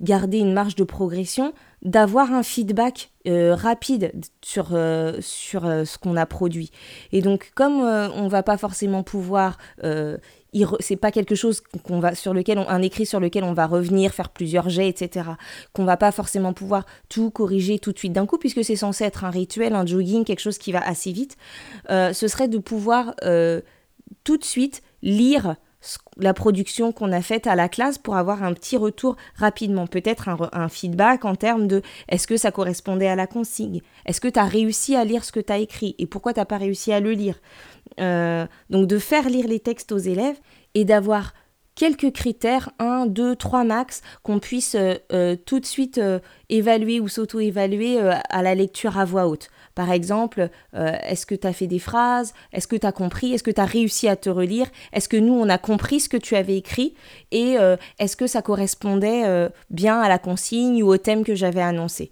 garder 0.00 0.38
une 0.38 0.52
marge 0.52 0.76
de 0.76 0.84
progression 0.84 1.52
d'avoir 1.82 2.32
un 2.32 2.42
feedback 2.42 3.10
euh, 3.26 3.54
rapide 3.54 4.12
sur, 4.42 4.74
euh, 4.74 5.18
euh, 5.54 5.84
ce 5.84 5.98
qu'on 5.98 6.16
a 6.16 6.26
produit. 6.26 6.70
Et 7.12 7.22
donc, 7.22 7.52
comme 7.54 7.80
on 7.80 8.28
va 8.28 8.42
pas 8.42 8.56
forcément 8.56 9.02
pouvoir, 9.02 9.58
c'est 10.80 10.96
pas 10.96 11.10
quelque 11.10 11.34
chose 11.34 11.62
qu'on 11.84 12.00
va 12.00 12.14
sur 12.14 12.34
lequel 12.34 12.58
un 12.58 12.82
écrit 12.82 13.06
sur 13.06 13.20
lequel 13.20 13.44
on 13.44 13.52
va 13.52 13.66
revenir, 13.66 14.12
faire 14.12 14.30
plusieurs 14.30 14.68
jets, 14.68 14.88
etc. 14.88 15.30
Qu'on 15.72 15.84
va 15.84 15.96
pas 15.96 16.12
forcément 16.12 16.52
pouvoir 16.52 16.84
tout 17.08 17.30
corriger 17.30 17.78
tout 17.78 17.92
de 17.92 17.98
suite 17.98 18.12
d'un 18.12 18.26
coup, 18.26 18.38
puisque 18.38 18.64
c'est 18.64 18.76
censé 18.76 19.04
être 19.04 19.24
un 19.24 19.30
rituel, 19.30 19.74
un 19.74 19.86
jogging, 19.86 20.24
quelque 20.24 20.40
chose 20.40 20.58
qui 20.58 20.72
va 20.72 20.86
assez 20.86 21.12
vite. 21.12 21.36
ce 21.88 22.26
serait 22.28 22.48
de 22.48 22.58
pouvoir 22.58 23.14
tout 24.24 24.36
de 24.36 24.44
suite 24.44 24.82
lire 25.02 25.56
la 26.18 26.34
production 26.34 26.92
qu'on 26.92 27.10
a 27.12 27.22
faite 27.22 27.46
à 27.46 27.54
la 27.54 27.68
classe 27.68 27.96
pour 27.96 28.16
avoir 28.16 28.42
un 28.42 28.52
petit 28.52 28.76
retour 28.76 29.16
rapidement, 29.36 29.86
peut-être 29.86 30.28
un, 30.28 30.68
feedback 30.68 31.24
en 31.24 31.34
termes 31.34 31.66
de 31.66 31.80
est-ce 32.08 32.26
que 32.26 32.36
ça 32.36 32.50
correspondait 32.50 33.08
à 33.08 33.16
la 33.16 33.26
consigne, 33.26 33.80
est-ce 34.04 34.20
que 34.20 34.28
tu 34.28 34.38
as 34.38 34.44
réussi 34.44 34.94
à 34.94 35.04
lire 35.04 35.24
ce 35.24 35.32
que 35.32 35.40
tu 35.40 35.52
as 35.52 35.58
écrit? 35.58 35.94
Et 35.98 36.06
pourquoi 36.06 36.34
tu 36.34 36.40
n'as 36.40 36.44
pas 36.44 36.58
réussi 36.58 36.92
à 36.92 37.00
le 37.00 37.12
lire? 37.12 37.40
Euh, 37.98 38.46
donc 38.68 38.86
de 38.86 38.98
faire 38.98 39.28
lire 39.28 39.48
les 39.48 39.60
textes 39.60 39.92
aux 39.92 39.98
élèves 39.98 40.38
et 40.74 40.84
d'avoir 40.84 41.32
quelques 41.74 42.12
critères, 42.12 42.70
un, 42.78 43.06
deux, 43.06 43.36
trois 43.36 43.64
max, 43.64 44.02
qu'on 44.22 44.38
puisse 44.38 44.74
euh, 44.74 44.94
euh, 45.12 45.36
tout 45.36 45.60
de 45.60 45.66
suite 45.66 46.00
évaluer 46.48 47.00
ou 47.00 47.08
s'auto-évaluer 47.08 47.98
à 48.00 48.42
la 48.42 48.54
lecture 48.54 48.98
à 48.98 49.04
voix 49.04 49.26
haute. 49.28 49.50
Par 49.74 49.92
exemple, 49.92 50.50
euh, 50.74 50.92
est-ce 51.04 51.26
que 51.26 51.34
tu 51.34 51.46
as 51.46 51.52
fait 51.52 51.66
des 51.66 51.78
phrases? 51.78 52.34
Est-ce 52.52 52.66
que 52.66 52.76
tu 52.76 52.86
as 52.86 52.92
compris? 52.92 53.32
Est-ce 53.32 53.42
que 53.42 53.50
tu 53.50 53.60
as 53.60 53.66
réussi 53.66 54.08
à 54.08 54.16
te 54.16 54.28
relire? 54.28 54.66
Est-ce 54.92 55.08
que 55.08 55.16
nous, 55.16 55.32
on 55.32 55.48
a 55.48 55.58
compris 55.58 56.00
ce 56.00 56.08
que 56.08 56.16
tu 56.16 56.36
avais 56.36 56.56
écrit? 56.56 56.94
Et 57.30 57.56
euh, 57.58 57.76
est-ce 57.98 58.16
que 58.16 58.26
ça 58.26 58.42
correspondait 58.42 59.24
euh, 59.24 59.48
bien 59.70 60.00
à 60.00 60.08
la 60.08 60.18
consigne 60.18 60.82
ou 60.82 60.88
au 60.88 60.98
thème 60.98 61.24
que 61.24 61.34
j'avais 61.34 61.62
annoncé? 61.62 62.10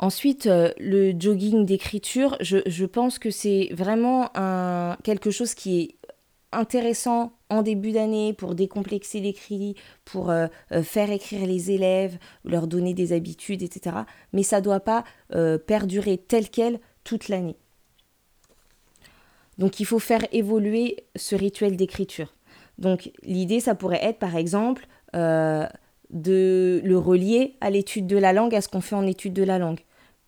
Ensuite, 0.00 0.46
le 0.46 1.18
jogging 1.18 1.64
d'écriture, 1.64 2.36
je, 2.40 2.84
pense 2.84 3.18
que 3.18 3.30
c'est 3.30 3.70
vraiment 3.72 4.28
un, 4.34 4.98
quelque 5.02 5.30
chose 5.30 5.54
qui 5.54 5.80
est 5.80 6.03
intéressant 6.54 7.32
en 7.50 7.62
début 7.62 7.92
d'année 7.92 8.32
pour 8.32 8.54
décomplexer 8.54 9.20
l'écrit, 9.20 9.74
pour 10.04 10.30
euh, 10.30 10.46
euh, 10.72 10.82
faire 10.82 11.10
écrire 11.10 11.46
les 11.46 11.70
élèves, 11.70 12.18
leur 12.44 12.66
donner 12.66 12.94
des 12.94 13.12
habitudes, 13.12 13.62
etc. 13.62 13.96
Mais 14.32 14.42
ça 14.42 14.58
ne 14.58 14.64
doit 14.64 14.80
pas 14.80 15.04
euh, 15.34 15.58
perdurer 15.58 16.18
tel 16.18 16.50
quel 16.50 16.80
toute 17.04 17.28
l'année. 17.28 17.56
Donc 19.58 19.78
il 19.78 19.86
faut 19.86 19.98
faire 19.98 20.24
évoluer 20.32 21.04
ce 21.16 21.36
rituel 21.36 21.76
d'écriture. 21.76 22.34
Donc 22.78 23.12
l'idée, 23.22 23.60
ça 23.60 23.74
pourrait 23.74 24.02
être 24.02 24.18
par 24.18 24.36
exemple 24.36 24.86
de 25.12 26.80
le 26.82 26.98
relier 26.98 27.54
à 27.60 27.70
l'étude 27.70 28.08
de 28.08 28.16
la 28.16 28.32
langue, 28.32 28.52
à 28.52 28.60
ce 28.60 28.68
qu'on 28.68 28.80
fait 28.80 28.96
en 28.96 29.06
étude 29.06 29.32
de 29.32 29.44
la 29.44 29.60
langue. 29.60 29.78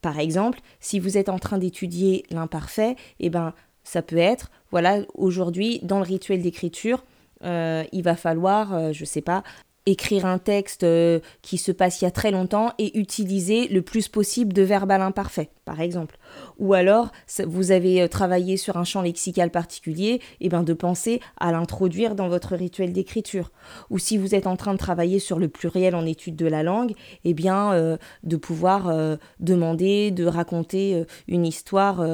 Par 0.00 0.20
exemple, 0.20 0.60
si 0.78 1.00
vous 1.00 1.18
êtes 1.18 1.28
en 1.28 1.40
train 1.40 1.58
d'étudier 1.58 2.24
l'imparfait, 2.30 2.94
eh 3.18 3.30
ben, 3.30 3.54
ça 3.86 4.02
peut 4.02 4.18
être, 4.18 4.50
voilà, 4.72 4.98
aujourd'hui, 5.14 5.78
dans 5.82 5.98
le 5.98 6.04
rituel 6.04 6.42
d'écriture, 6.42 7.04
euh, 7.44 7.84
il 7.92 8.02
va 8.02 8.16
falloir, 8.16 8.74
euh, 8.74 8.92
je 8.92 9.04
sais 9.04 9.20
pas, 9.20 9.44
écrire 9.86 10.26
un 10.26 10.38
texte 10.38 10.82
euh, 10.82 11.20
qui 11.42 11.58
se 11.58 11.70
passe 11.70 12.00
il 12.00 12.04
y 12.04 12.08
a 12.08 12.10
très 12.10 12.32
longtemps 12.32 12.72
et 12.78 12.98
utiliser 12.98 13.68
le 13.68 13.82
plus 13.82 14.08
possible 14.08 14.52
de 14.52 14.62
verbal 14.62 15.00
imparfait, 15.00 15.50
par 15.64 15.80
exemple. 15.80 16.18
Ou 16.58 16.74
alors, 16.74 17.12
vous 17.46 17.70
avez 17.70 18.02
euh, 18.02 18.08
travaillé 18.08 18.56
sur 18.56 18.76
un 18.76 18.84
champ 18.84 19.00
lexical 19.00 19.50
particulier, 19.50 20.14
et 20.40 20.46
eh 20.46 20.48
ben 20.48 20.64
de 20.64 20.72
penser 20.72 21.20
à 21.38 21.52
l'introduire 21.52 22.16
dans 22.16 22.28
votre 22.28 22.56
rituel 22.56 22.92
d'écriture. 22.92 23.52
Ou 23.90 23.98
si 23.98 24.18
vous 24.18 24.34
êtes 24.34 24.48
en 24.48 24.56
train 24.56 24.72
de 24.72 24.78
travailler 24.78 25.20
sur 25.20 25.38
le 25.38 25.48
pluriel 25.48 25.94
en 25.94 26.04
étude 26.04 26.34
de 26.34 26.46
la 26.46 26.64
langue, 26.64 26.90
et 26.90 27.30
eh 27.30 27.34
bien 27.34 27.72
euh, 27.72 27.96
de 28.24 28.36
pouvoir 28.36 28.92
demander 29.38 30.10
de 30.10 30.24
raconter 30.26 31.04
une 31.28 31.46
histoire 31.46 32.04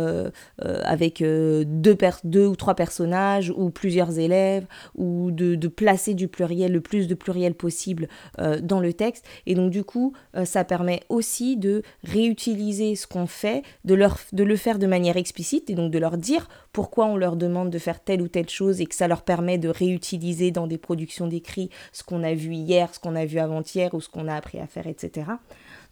avec 0.58 1.22
deux, 1.22 2.46
ou 2.46 2.56
trois 2.56 2.74
personnages 2.74 3.52
ou 3.56 3.70
plusieurs 3.70 4.18
élèves, 4.18 4.66
ou 4.94 5.30
de, 5.30 5.54
de 5.54 5.68
placer 5.68 6.14
du 6.14 6.28
pluriel, 6.28 6.72
le 6.72 6.80
plus 6.80 7.08
de 7.08 7.14
pluriel 7.14 7.54
possible 7.54 7.61
euh, 8.38 8.60
dans 8.60 8.80
le 8.80 8.92
texte. 8.92 9.24
Et 9.46 9.54
donc 9.54 9.70
du 9.70 9.84
coup, 9.84 10.12
euh, 10.36 10.44
ça 10.44 10.64
permet 10.64 11.00
aussi 11.08 11.56
de 11.56 11.82
réutiliser 12.04 12.96
ce 12.96 13.06
qu'on 13.06 13.26
fait, 13.26 13.62
de, 13.84 13.94
leur, 13.94 14.18
de 14.32 14.44
le 14.44 14.56
faire 14.56 14.78
de 14.78 14.86
manière 14.86 15.16
explicite 15.16 15.70
et 15.70 15.74
donc 15.74 15.90
de 15.90 15.98
leur 15.98 16.16
dire 16.16 16.48
pourquoi 16.72 17.06
on 17.06 17.16
leur 17.16 17.36
demande 17.36 17.70
de 17.70 17.78
faire 17.78 18.02
telle 18.02 18.22
ou 18.22 18.28
telle 18.28 18.48
chose 18.48 18.80
et 18.80 18.86
que 18.86 18.94
ça 18.94 19.08
leur 19.08 19.22
permet 19.22 19.58
de 19.58 19.68
réutiliser 19.68 20.50
dans 20.50 20.66
des 20.66 20.78
productions 20.78 21.26
d'écrit 21.26 21.70
ce 21.92 22.02
qu'on 22.02 22.22
a 22.22 22.34
vu 22.34 22.54
hier, 22.54 22.94
ce 22.94 23.00
qu'on 23.00 23.14
a 23.16 23.24
vu 23.24 23.38
avant-hier 23.38 23.92
ou 23.94 24.00
ce 24.00 24.08
qu'on 24.08 24.28
a 24.28 24.34
appris 24.34 24.58
à 24.58 24.66
faire, 24.66 24.86
etc. 24.86 25.26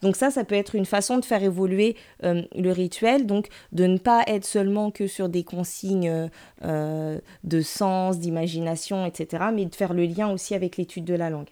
Donc 0.03 0.17
ça, 0.17 0.31
ça 0.31 0.45
peut 0.45 0.55
être 0.55 0.75
une 0.75 0.87
façon 0.87 1.19
de 1.19 1.25
faire 1.25 1.43
évoluer 1.43 1.97
euh, 2.25 2.43
le 2.57 2.73
rituel, 2.73 3.27
donc 3.27 3.49
de 3.73 3.85
ne 3.85 3.99
pas 3.99 4.25
être 4.27 4.47
seulement 4.47 4.91
que 4.91 5.07
sur 5.07 5.29
des 5.29 5.45
consignes 5.45 6.31
de 6.63 7.61
sens, 7.61 8.19
d'imagination, 8.19 9.05
etc., 9.05 9.45
mais 9.53 9.67
de 9.67 9.75
faire 9.75 9.93
le 9.93 10.05
lien 10.05 10.31
aussi 10.31 10.55
avec 10.55 10.77
l'étude 10.77 11.05
de 11.05 11.15
la 11.15 11.31
langue. 11.31 11.49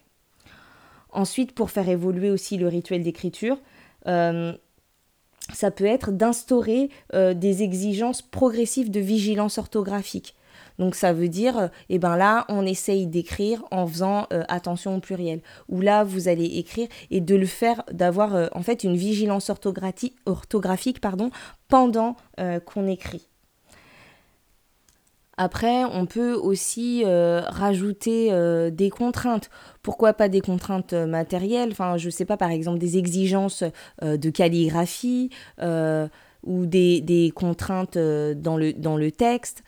Ensuite, 1.11 1.53
pour 1.53 1.71
faire 1.71 1.89
évoluer 1.89 2.29
aussi 2.29 2.57
le 2.57 2.67
rituel 2.67 3.03
d'écriture, 3.03 3.57
euh, 4.07 4.53
ça 5.53 5.71
peut 5.71 5.85
être 5.85 6.11
d'instaurer 6.11 6.89
euh, 7.13 7.33
des 7.33 7.63
exigences 7.63 8.21
progressives 8.21 8.91
de 8.91 8.99
vigilance 8.99 9.57
orthographique. 9.57 10.35
Donc 10.77 10.95
ça 10.95 11.11
veut 11.11 11.27
dire, 11.27 11.57
euh, 11.57 11.67
eh 11.89 11.99
ben 11.99 12.15
là, 12.15 12.45
on 12.47 12.65
essaye 12.65 13.07
d'écrire 13.07 13.65
en 13.71 13.87
faisant 13.87 14.27
attention 14.47 14.95
au 14.95 14.99
pluriel. 14.99 15.41
Ou 15.67 15.81
là, 15.81 16.03
vous 16.03 16.27
allez 16.27 16.45
écrire 16.45 16.87
et 17.11 17.21
de 17.21 17.35
le 17.35 17.47
faire, 17.47 17.83
d'avoir 17.91 18.49
en 18.53 18.61
fait 18.61 18.83
une 18.83 18.95
vigilance 18.95 19.49
orthographique, 19.49 21.01
pendant 21.67 22.15
qu'on 22.65 22.87
écrit. 22.87 23.28
Après, 25.41 25.85
on 25.85 26.05
peut 26.05 26.33
aussi 26.33 27.03
euh, 27.05 27.39
rajouter 27.47 28.27
euh, 28.33 28.69
des 28.71 28.89
contraintes. 28.89 29.49
Pourquoi 29.81 30.11
pas 30.11 30.27
des 30.27 30.41
contraintes 30.41 30.91
euh, 30.91 31.05
matérielles? 31.05 31.69
Enfin, 31.71 31.95
je 31.95 32.09
sais 32.09 32.25
pas, 32.25 32.35
par 32.35 32.51
exemple, 32.51 32.77
des 32.77 32.97
exigences 32.97 33.63
de 34.01 34.29
calligraphie 34.29 35.29
ou 36.43 36.65
des, 36.65 37.31
contraintes 37.33 37.97
dans, 37.97 38.57
le, 38.57 38.73
dans 38.73 38.97
le 38.97 39.11
texte 39.11 39.63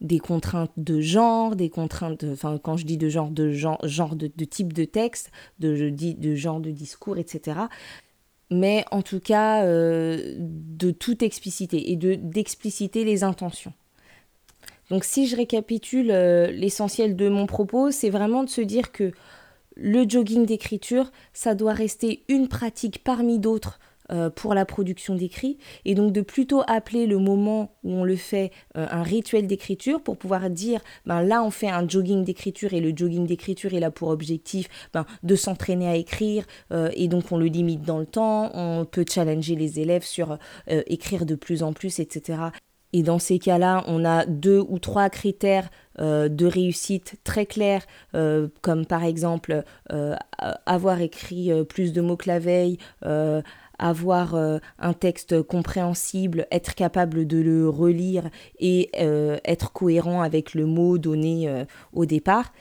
des 0.00 0.20
contraintes 0.20 0.70
de 0.76 1.00
genre, 1.00 1.56
des 1.56 1.70
contraintes, 1.70 2.24
enfin 2.30 2.58
quand 2.62 2.76
je 2.76 2.84
dis 2.84 2.98
de 2.98 3.08
genre, 3.08 3.30
de 3.30 3.50
genre, 3.50 3.78
genre 3.82 4.14
de, 4.14 4.28
type 4.44 4.74
de 4.74 4.84
texte, 4.84 5.32
de, 5.58 5.90
de 5.90 6.34
genre 6.36 6.60
de 6.60 6.70
discours, 6.70 7.18
etc 7.18 7.60
mais 8.48 8.84
en 8.92 9.02
tout 9.02 9.18
cas 9.18 9.66
de 9.66 10.90
toute 10.92 11.24
expliciter 11.24 11.90
et 11.90 11.96
de 11.96 12.14
d'expliciter 12.14 13.04
les 13.04 13.24
intentions. 13.24 13.72
Donc 14.90 15.04
si 15.04 15.26
je 15.26 15.36
récapitule 15.36 16.10
euh, 16.10 16.50
l'essentiel 16.50 17.16
de 17.16 17.28
mon 17.28 17.46
propos, 17.46 17.90
c'est 17.90 18.10
vraiment 18.10 18.44
de 18.44 18.48
se 18.48 18.60
dire 18.60 18.92
que 18.92 19.12
le 19.74 20.08
jogging 20.08 20.46
d'écriture, 20.46 21.10
ça 21.32 21.54
doit 21.54 21.74
rester 21.74 22.24
une 22.28 22.48
pratique 22.48 23.02
parmi 23.04 23.38
d'autres 23.38 23.78
euh, 24.12 24.30
pour 24.30 24.54
la 24.54 24.64
production 24.64 25.16
d'écrit. 25.16 25.58
Et 25.84 25.96
donc 25.96 26.12
de 26.12 26.20
plutôt 26.20 26.62
appeler 26.68 27.06
le 27.06 27.18
moment 27.18 27.74
où 27.82 27.90
on 27.90 28.04
le 28.04 28.14
fait 28.14 28.52
euh, 28.76 28.86
un 28.88 29.02
rituel 29.02 29.48
d'écriture 29.48 30.00
pour 30.00 30.16
pouvoir 30.16 30.48
dire 30.48 30.80
ben 31.04 31.22
là 31.22 31.42
on 31.42 31.50
fait 31.50 31.68
un 31.68 31.86
jogging 31.86 32.22
d'écriture 32.22 32.72
et 32.72 32.80
le 32.80 32.96
jogging 32.96 33.26
d'écriture 33.26 33.74
est 33.74 33.80
là 33.80 33.90
pour 33.90 34.08
objectif 34.08 34.68
ben, 34.94 35.04
de 35.24 35.34
s'entraîner 35.34 35.88
à 35.88 35.96
écrire 35.96 36.46
et 36.94 37.08
donc 37.08 37.32
on 37.32 37.36
le 37.36 37.46
limite 37.46 37.82
dans 37.82 37.98
le 37.98 38.06
temps 38.06 38.52
on 38.54 38.84
peut 38.84 39.04
challenger 39.08 39.56
les 39.56 39.80
élèves 39.80 40.04
sur 40.04 40.38
écrire 40.68 41.26
de 41.26 41.34
plus 41.34 41.62
en 41.62 41.72
plus 41.72 41.98
etc 41.98 42.50
et 42.96 43.02
dans 43.02 43.18
ces 43.18 43.38
cas-là, 43.38 43.84
on 43.88 44.06
a 44.06 44.24
deux 44.24 44.64
ou 44.70 44.78
trois 44.78 45.10
critères 45.10 45.68
euh, 45.98 46.30
de 46.30 46.46
réussite 46.46 47.16
très 47.24 47.44
clairs, 47.44 47.84
euh, 48.14 48.48
comme 48.62 48.86
par 48.86 49.04
exemple 49.04 49.64
euh, 49.92 50.16
avoir 50.64 51.02
écrit 51.02 51.50
plus 51.66 51.92
de 51.92 52.00
mots 52.00 52.16
que 52.16 52.26
la 52.30 52.38
veille, 52.38 52.78
avoir 53.78 54.34
un 54.34 54.92
texte 54.94 55.42
compréhensible, 55.42 56.46
être 56.50 56.74
capable 56.74 57.26
de 57.26 57.36
le 57.36 57.68
relire 57.68 58.30
et 58.58 58.90
être 59.44 59.72
cohérent 59.72 60.22
avec 60.22 60.54
le 60.54 60.64
mot 60.64 60.96
donné 60.96 61.66
au 61.92 62.06
départ. 62.06 62.54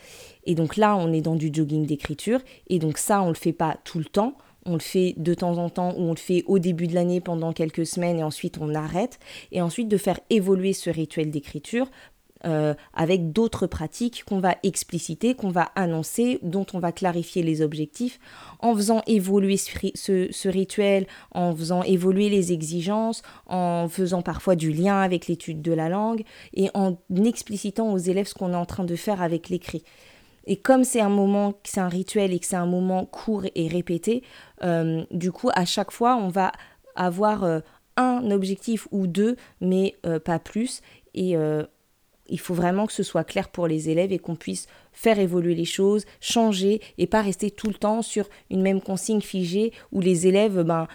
Et 0.44 0.54
donc 0.54 0.76
là, 0.76 0.98
on 0.98 1.14
est 1.14 1.22
dans 1.22 1.36
du 1.36 1.50
jogging 1.54 1.86
d'écriture. 1.86 2.42
Et 2.68 2.80
donc 2.80 2.98
ça, 2.98 3.22
on 3.22 3.28
ne 3.28 3.30
le 3.30 3.36
fait 3.36 3.54
pas 3.54 3.78
tout 3.86 4.00
le 4.00 4.06
temps 4.06 4.38
on 4.66 4.74
le 4.74 4.80
fait 4.80 5.14
de 5.18 5.34
temps 5.34 5.58
en 5.58 5.70
temps 5.70 5.94
ou 5.98 6.02
on 6.02 6.12
le 6.12 6.18
fait 6.18 6.44
au 6.48 6.60
début 6.60 6.88
de 6.88 6.96
l'année 6.96 7.22
pendant 7.22 7.54
quelques 7.54 7.86
semaines 7.86 8.20
et 8.20 8.24
ensuite 8.24 8.58
on 8.60 8.74
arrête. 8.74 9.20
Et 9.52 9.62
ensuite 9.62 9.88
de 9.88 9.98
faire 9.98 10.20
évoluer 10.30 10.74
ce 10.74 10.90
rituel 10.90 11.30
d'écriture 11.32 11.88
euh, 12.46 12.76
avec 12.94 13.32
d'autres 13.32 13.66
pratiques 13.66 14.24
qu'on 14.26 14.40
va 14.40 14.56
expliciter, 14.62 15.34
qu'on 15.34 15.50
va 15.50 15.72
annoncer, 15.76 16.38
dont 16.44 16.66
on 16.74 16.80
va 16.80 16.92
clarifier 16.92 17.42
les 17.42 17.64
objectifs, 17.64 18.20
en 18.60 18.76
faisant 18.76 19.02
évoluer 19.08 19.58
ce, 19.58 20.48
rituel, 20.48 21.08
en 21.32 21.56
faisant 21.56 21.82
évoluer 21.82 22.30
les 22.30 22.54
exigences, 22.54 23.24
en 23.48 23.88
faisant 23.90 24.22
parfois 24.22 24.56
du 24.56 24.72
lien 24.72 25.00
avec 25.00 25.28
l'étude 25.28 25.64
de 25.64 25.72
la 25.72 25.90
langue 25.90 26.24
et 26.54 26.70
en 26.76 26.98
explicitant 27.16 27.92
aux 27.92 27.98
élèves 27.98 28.28
ce 28.28 28.36
qu'on 28.36 28.52
est 28.52 28.58
en 28.58 28.66
train 28.66 28.84
de 28.84 28.96
faire 28.96 29.24
avec 29.24 29.50
l'écrit. 29.50 29.84
Et 30.48 30.58
comme 30.58 30.84
c'est 30.84 31.02
un 31.02 31.10
moment, 31.10 31.54
c'est 31.64 31.80
un 31.80 31.90
rituel 31.90 32.34
et 32.34 32.40
que 32.40 32.46
c'est 32.46 32.56
un 32.56 32.66
moment 32.66 33.06
court 33.06 33.46
et 33.56 33.68
répété, 33.68 34.24
euh, 34.64 35.04
du 35.12 35.32
coup, 35.32 35.50
à 35.54 35.66
chaque 35.66 35.92
fois, 35.92 36.16
on 36.16 36.30
va 36.30 36.52
avoir 36.96 37.44
euh, 37.44 37.60
un 37.98 38.30
objectif 38.32 38.88
ou 38.92 39.08
deux, 39.08 39.36
mais 39.62 39.96
euh, 40.06 40.20
pas 40.20 40.40
plus. 40.40 40.82
Et 41.14 41.36
il 42.28 42.40
faut 42.40 42.54
vraiment 42.54 42.88
que 42.88 42.92
ce 42.92 43.04
soit 43.04 43.24
clair 43.24 43.48
pour 43.48 43.68
les 43.68 43.90
élèves 43.90 44.12
et 44.12 44.20
qu'on 44.20 44.36
puisse 44.36 44.68
faire 44.92 45.18
évoluer 45.18 45.56
les 45.56 45.64
choses, 45.64 46.04
changer 46.20 46.82
et 46.98 47.08
pas 47.08 47.22
rester 47.22 47.52
tout 47.52 47.68
le 47.68 47.76
temps 47.76 48.02
sur 48.02 48.28
une 48.50 48.62
même 48.62 48.82
consigne 48.82 49.22
figée 49.22 49.72
où 49.94 50.02
les 50.02 50.28
élèves 50.28 50.64
ben, 50.64 50.90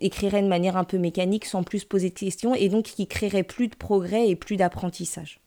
écriraient 0.00 0.42
de 0.42 0.48
manière 0.48 0.76
un 0.76 0.82
peu 0.82 0.98
mécanique 0.98 1.44
sans 1.44 1.62
plus 1.62 1.84
poser 1.84 2.08
de 2.08 2.18
questions 2.18 2.56
et 2.56 2.68
donc 2.68 2.86
qui 2.86 3.06
créeraient 3.06 3.44
plus 3.44 3.68
de 3.68 3.76
progrès 3.76 4.28
et 4.28 4.34
plus 4.34 4.56
d'apprentissage. 4.56 5.40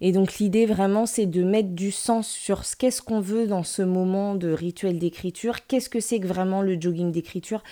Et 0.00 0.12
donc 0.12 0.38
l'idée 0.38 0.66
vraiment 0.66 1.06
c'est 1.06 1.26
de 1.26 1.42
mettre 1.42 1.70
du 1.70 1.90
sens 1.90 2.28
sur 2.28 2.64
ce 2.64 2.76
qu'est-ce 2.76 3.02
qu'on 3.02 3.20
veut 3.20 3.46
dans 3.46 3.62
ce 3.62 3.82
moment 3.82 4.34
de 4.34 4.50
rituel 4.50 4.98
d'écriture, 4.98 5.66
qu'est-ce 5.66 5.88
que 5.88 6.00
c'est 6.00 6.20
que 6.20 6.26
vraiment 6.26 6.62
le 6.62 6.78
jogging 6.78 7.12
d'écriture, 7.12 7.62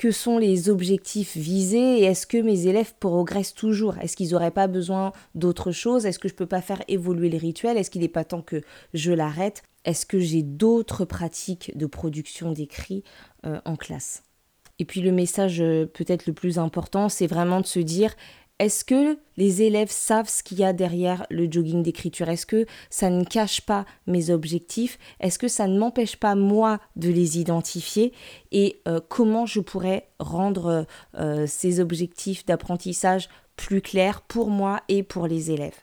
que 0.00 0.10
sont 0.10 0.38
les 0.38 0.70
objectifs 0.70 1.36
visés? 1.36 1.98
Et 1.98 2.04
est-ce 2.04 2.26
que 2.26 2.38
mes 2.38 2.66
élèves 2.66 2.94
progressent 2.98 3.54
toujours? 3.54 3.98
Est-ce 3.98 4.16
qu'ils 4.16 4.30
n'auraient 4.30 4.50
pas 4.50 4.66
besoin 4.66 5.12
d'autre 5.34 5.72
chose? 5.72 6.06
Est-ce 6.06 6.18
que 6.18 6.26
je 6.26 6.32
ne 6.32 6.38
peux 6.38 6.46
pas 6.46 6.62
faire 6.62 6.82
évoluer 6.88 7.28
les 7.28 7.36
rituels 7.36 7.76
Est-ce 7.76 7.90
qu'il 7.90 8.00
n'est 8.00 8.08
pas 8.08 8.24
temps 8.24 8.40
que 8.40 8.62
je 8.94 9.12
l'arrête? 9.12 9.62
Est-ce 9.84 10.06
que 10.06 10.18
j'ai 10.18 10.42
d'autres 10.42 11.04
pratiques 11.04 11.76
de 11.76 11.84
production 11.84 12.52
d'écrit 12.52 13.04
euh, 13.44 13.60
en 13.66 13.76
classe? 13.76 14.22
Et 14.78 14.86
puis 14.86 15.02
le 15.02 15.12
message 15.12 15.60
euh, 15.60 15.84
peut-être 15.84 16.26
le 16.26 16.32
plus 16.32 16.58
important, 16.58 17.10
c'est 17.10 17.26
vraiment 17.26 17.60
de 17.60 17.66
se 17.66 17.80
dire 17.80 18.14
est-ce 18.60 18.84
que 18.84 19.18
les 19.38 19.62
élèves 19.62 19.90
savent 19.90 20.28
ce 20.28 20.42
qu'il 20.42 20.58
y 20.58 20.64
a 20.64 20.74
derrière 20.74 21.24
le 21.30 21.50
jogging 21.50 21.82
d'écriture? 21.82 22.28
Est-ce 22.28 22.44
que 22.44 22.66
ça 22.90 23.08
ne 23.08 23.24
cache 23.24 23.62
pas 23.62 23.86
mes 24.06 24.28
objectifs? 24.28 24.98
Est-ce 25.18 25.38
que 25.38 25.48
ça 25.48 25.66
ne 25.66 25.78
m'empêche 25.78 26.16
pas 26.16 26.34
moi 26.34 26.78
de 26.94 27.08
les 27.08 27.38
identifier? 27.38 28.12
Et 28.52 28.82
euh, 28.86 29.00
comment 29.08 29.46
je 29.46 29.60
pourrais 29.60 30.08
rendre 30.18 30.84
euh, 31.18 31.46
ces 31.48 31.80
objectifs 31.80 32.44
d'apprentissage 32.44 33.30
plus 33.56 33.80
clairs 33.80 34.20
pour 34.20 34.50
moi 34.50 34.80
et 34.88 35.02
pour 35.02 35.26
les 35.26 35.50
élèves? 35.50 35.78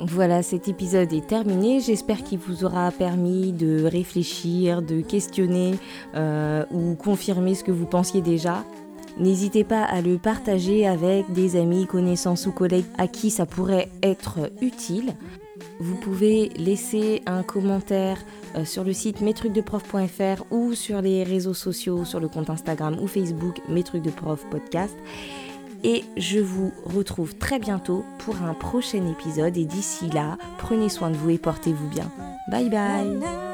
Voilà, 0.00 0.44
cet 0.44 0.68
épisode 0.68 1.12
est 1.12 1.26
terminé. 1.26 1.80
J'espère 1.80 2.22
qu'il 2.22 2.38
vous 2.38 2.64
aura 2.64 2.92
permis 2.92 3.52
de 3.52 3.82
réfléchir, 3.82 4.80
de 4.80 5.00
questionner 5.00 5.74
euh, 6.14 6.64
ou 6.70 6.94
confirmer 6.94 7.56
ce 7.56 7.64
que 7.64 7.72
vous 7.72 7.86
pensiez 7.86 8.20
déjà. 8.20 8.64
N'hésitez 9.16 9.64
pas 9.64 9.82
à 9.82 10.00
le 10.00 10.18
partager 10.18 10.86
avec 10.86 11.32
des 11.32 11.56
amis, 11.56 11.86
connaissances 11.86 12.46
ou 12.46 12.52
collègues 12.52 12.86
à 12.98 13.08
qui 13.08 13.30
ça 13.30 13.46
pourrait 13.46 13.88
être 14.02 14.50
utile. 14.60 15.14
Vous 15.80 15.96
pouvez 15.96 16.50
laisser 16.56 17.22
un 17.26 17.42
commentaire 17.42 18.18
euh, 18.56 18.64
sur 18.64 18.84
le 18.84 18.92
site 18.92 19.20
mestrucsdeprof.fr 19.20 20.44
ou 20.50 20.74
sur 20.74 21.00
les 21.02 21.24
réseaux 21.24 21.54
sociaux, 21.54 22.04
sur 22.04 22.20
le 22.20 22.28
compte 22.28 22.50
Instagram 22.50 22.96
ou 23.00 23.06
Facebook 23.06 23.60
Mes 23.68 23.84
podcast. 24.50 24.96
Et 25.84 26.04
je 26.16 26.40
vous 26.40 26.72
retrouve 26.84 27.36
très 27.36 27.58
bientôt 27.58 28.04
pour 28.18 28.42
un 28.42 28.54
prochain 28.54 29.06
épisode. 29.06 29.56
Et 29.56 29.64
d'ici 29.64 30.08
là, 30.08 30.36
prenez 30.58 30.88
soin 30.88 31.10
de 31.10 31.16
vous 31.16 31.30
et 31.30 31.38
portez-vous 31.38 31.88
bien. 31.88 32.10
Bye 32.50 32.68
bye 32.68 33.47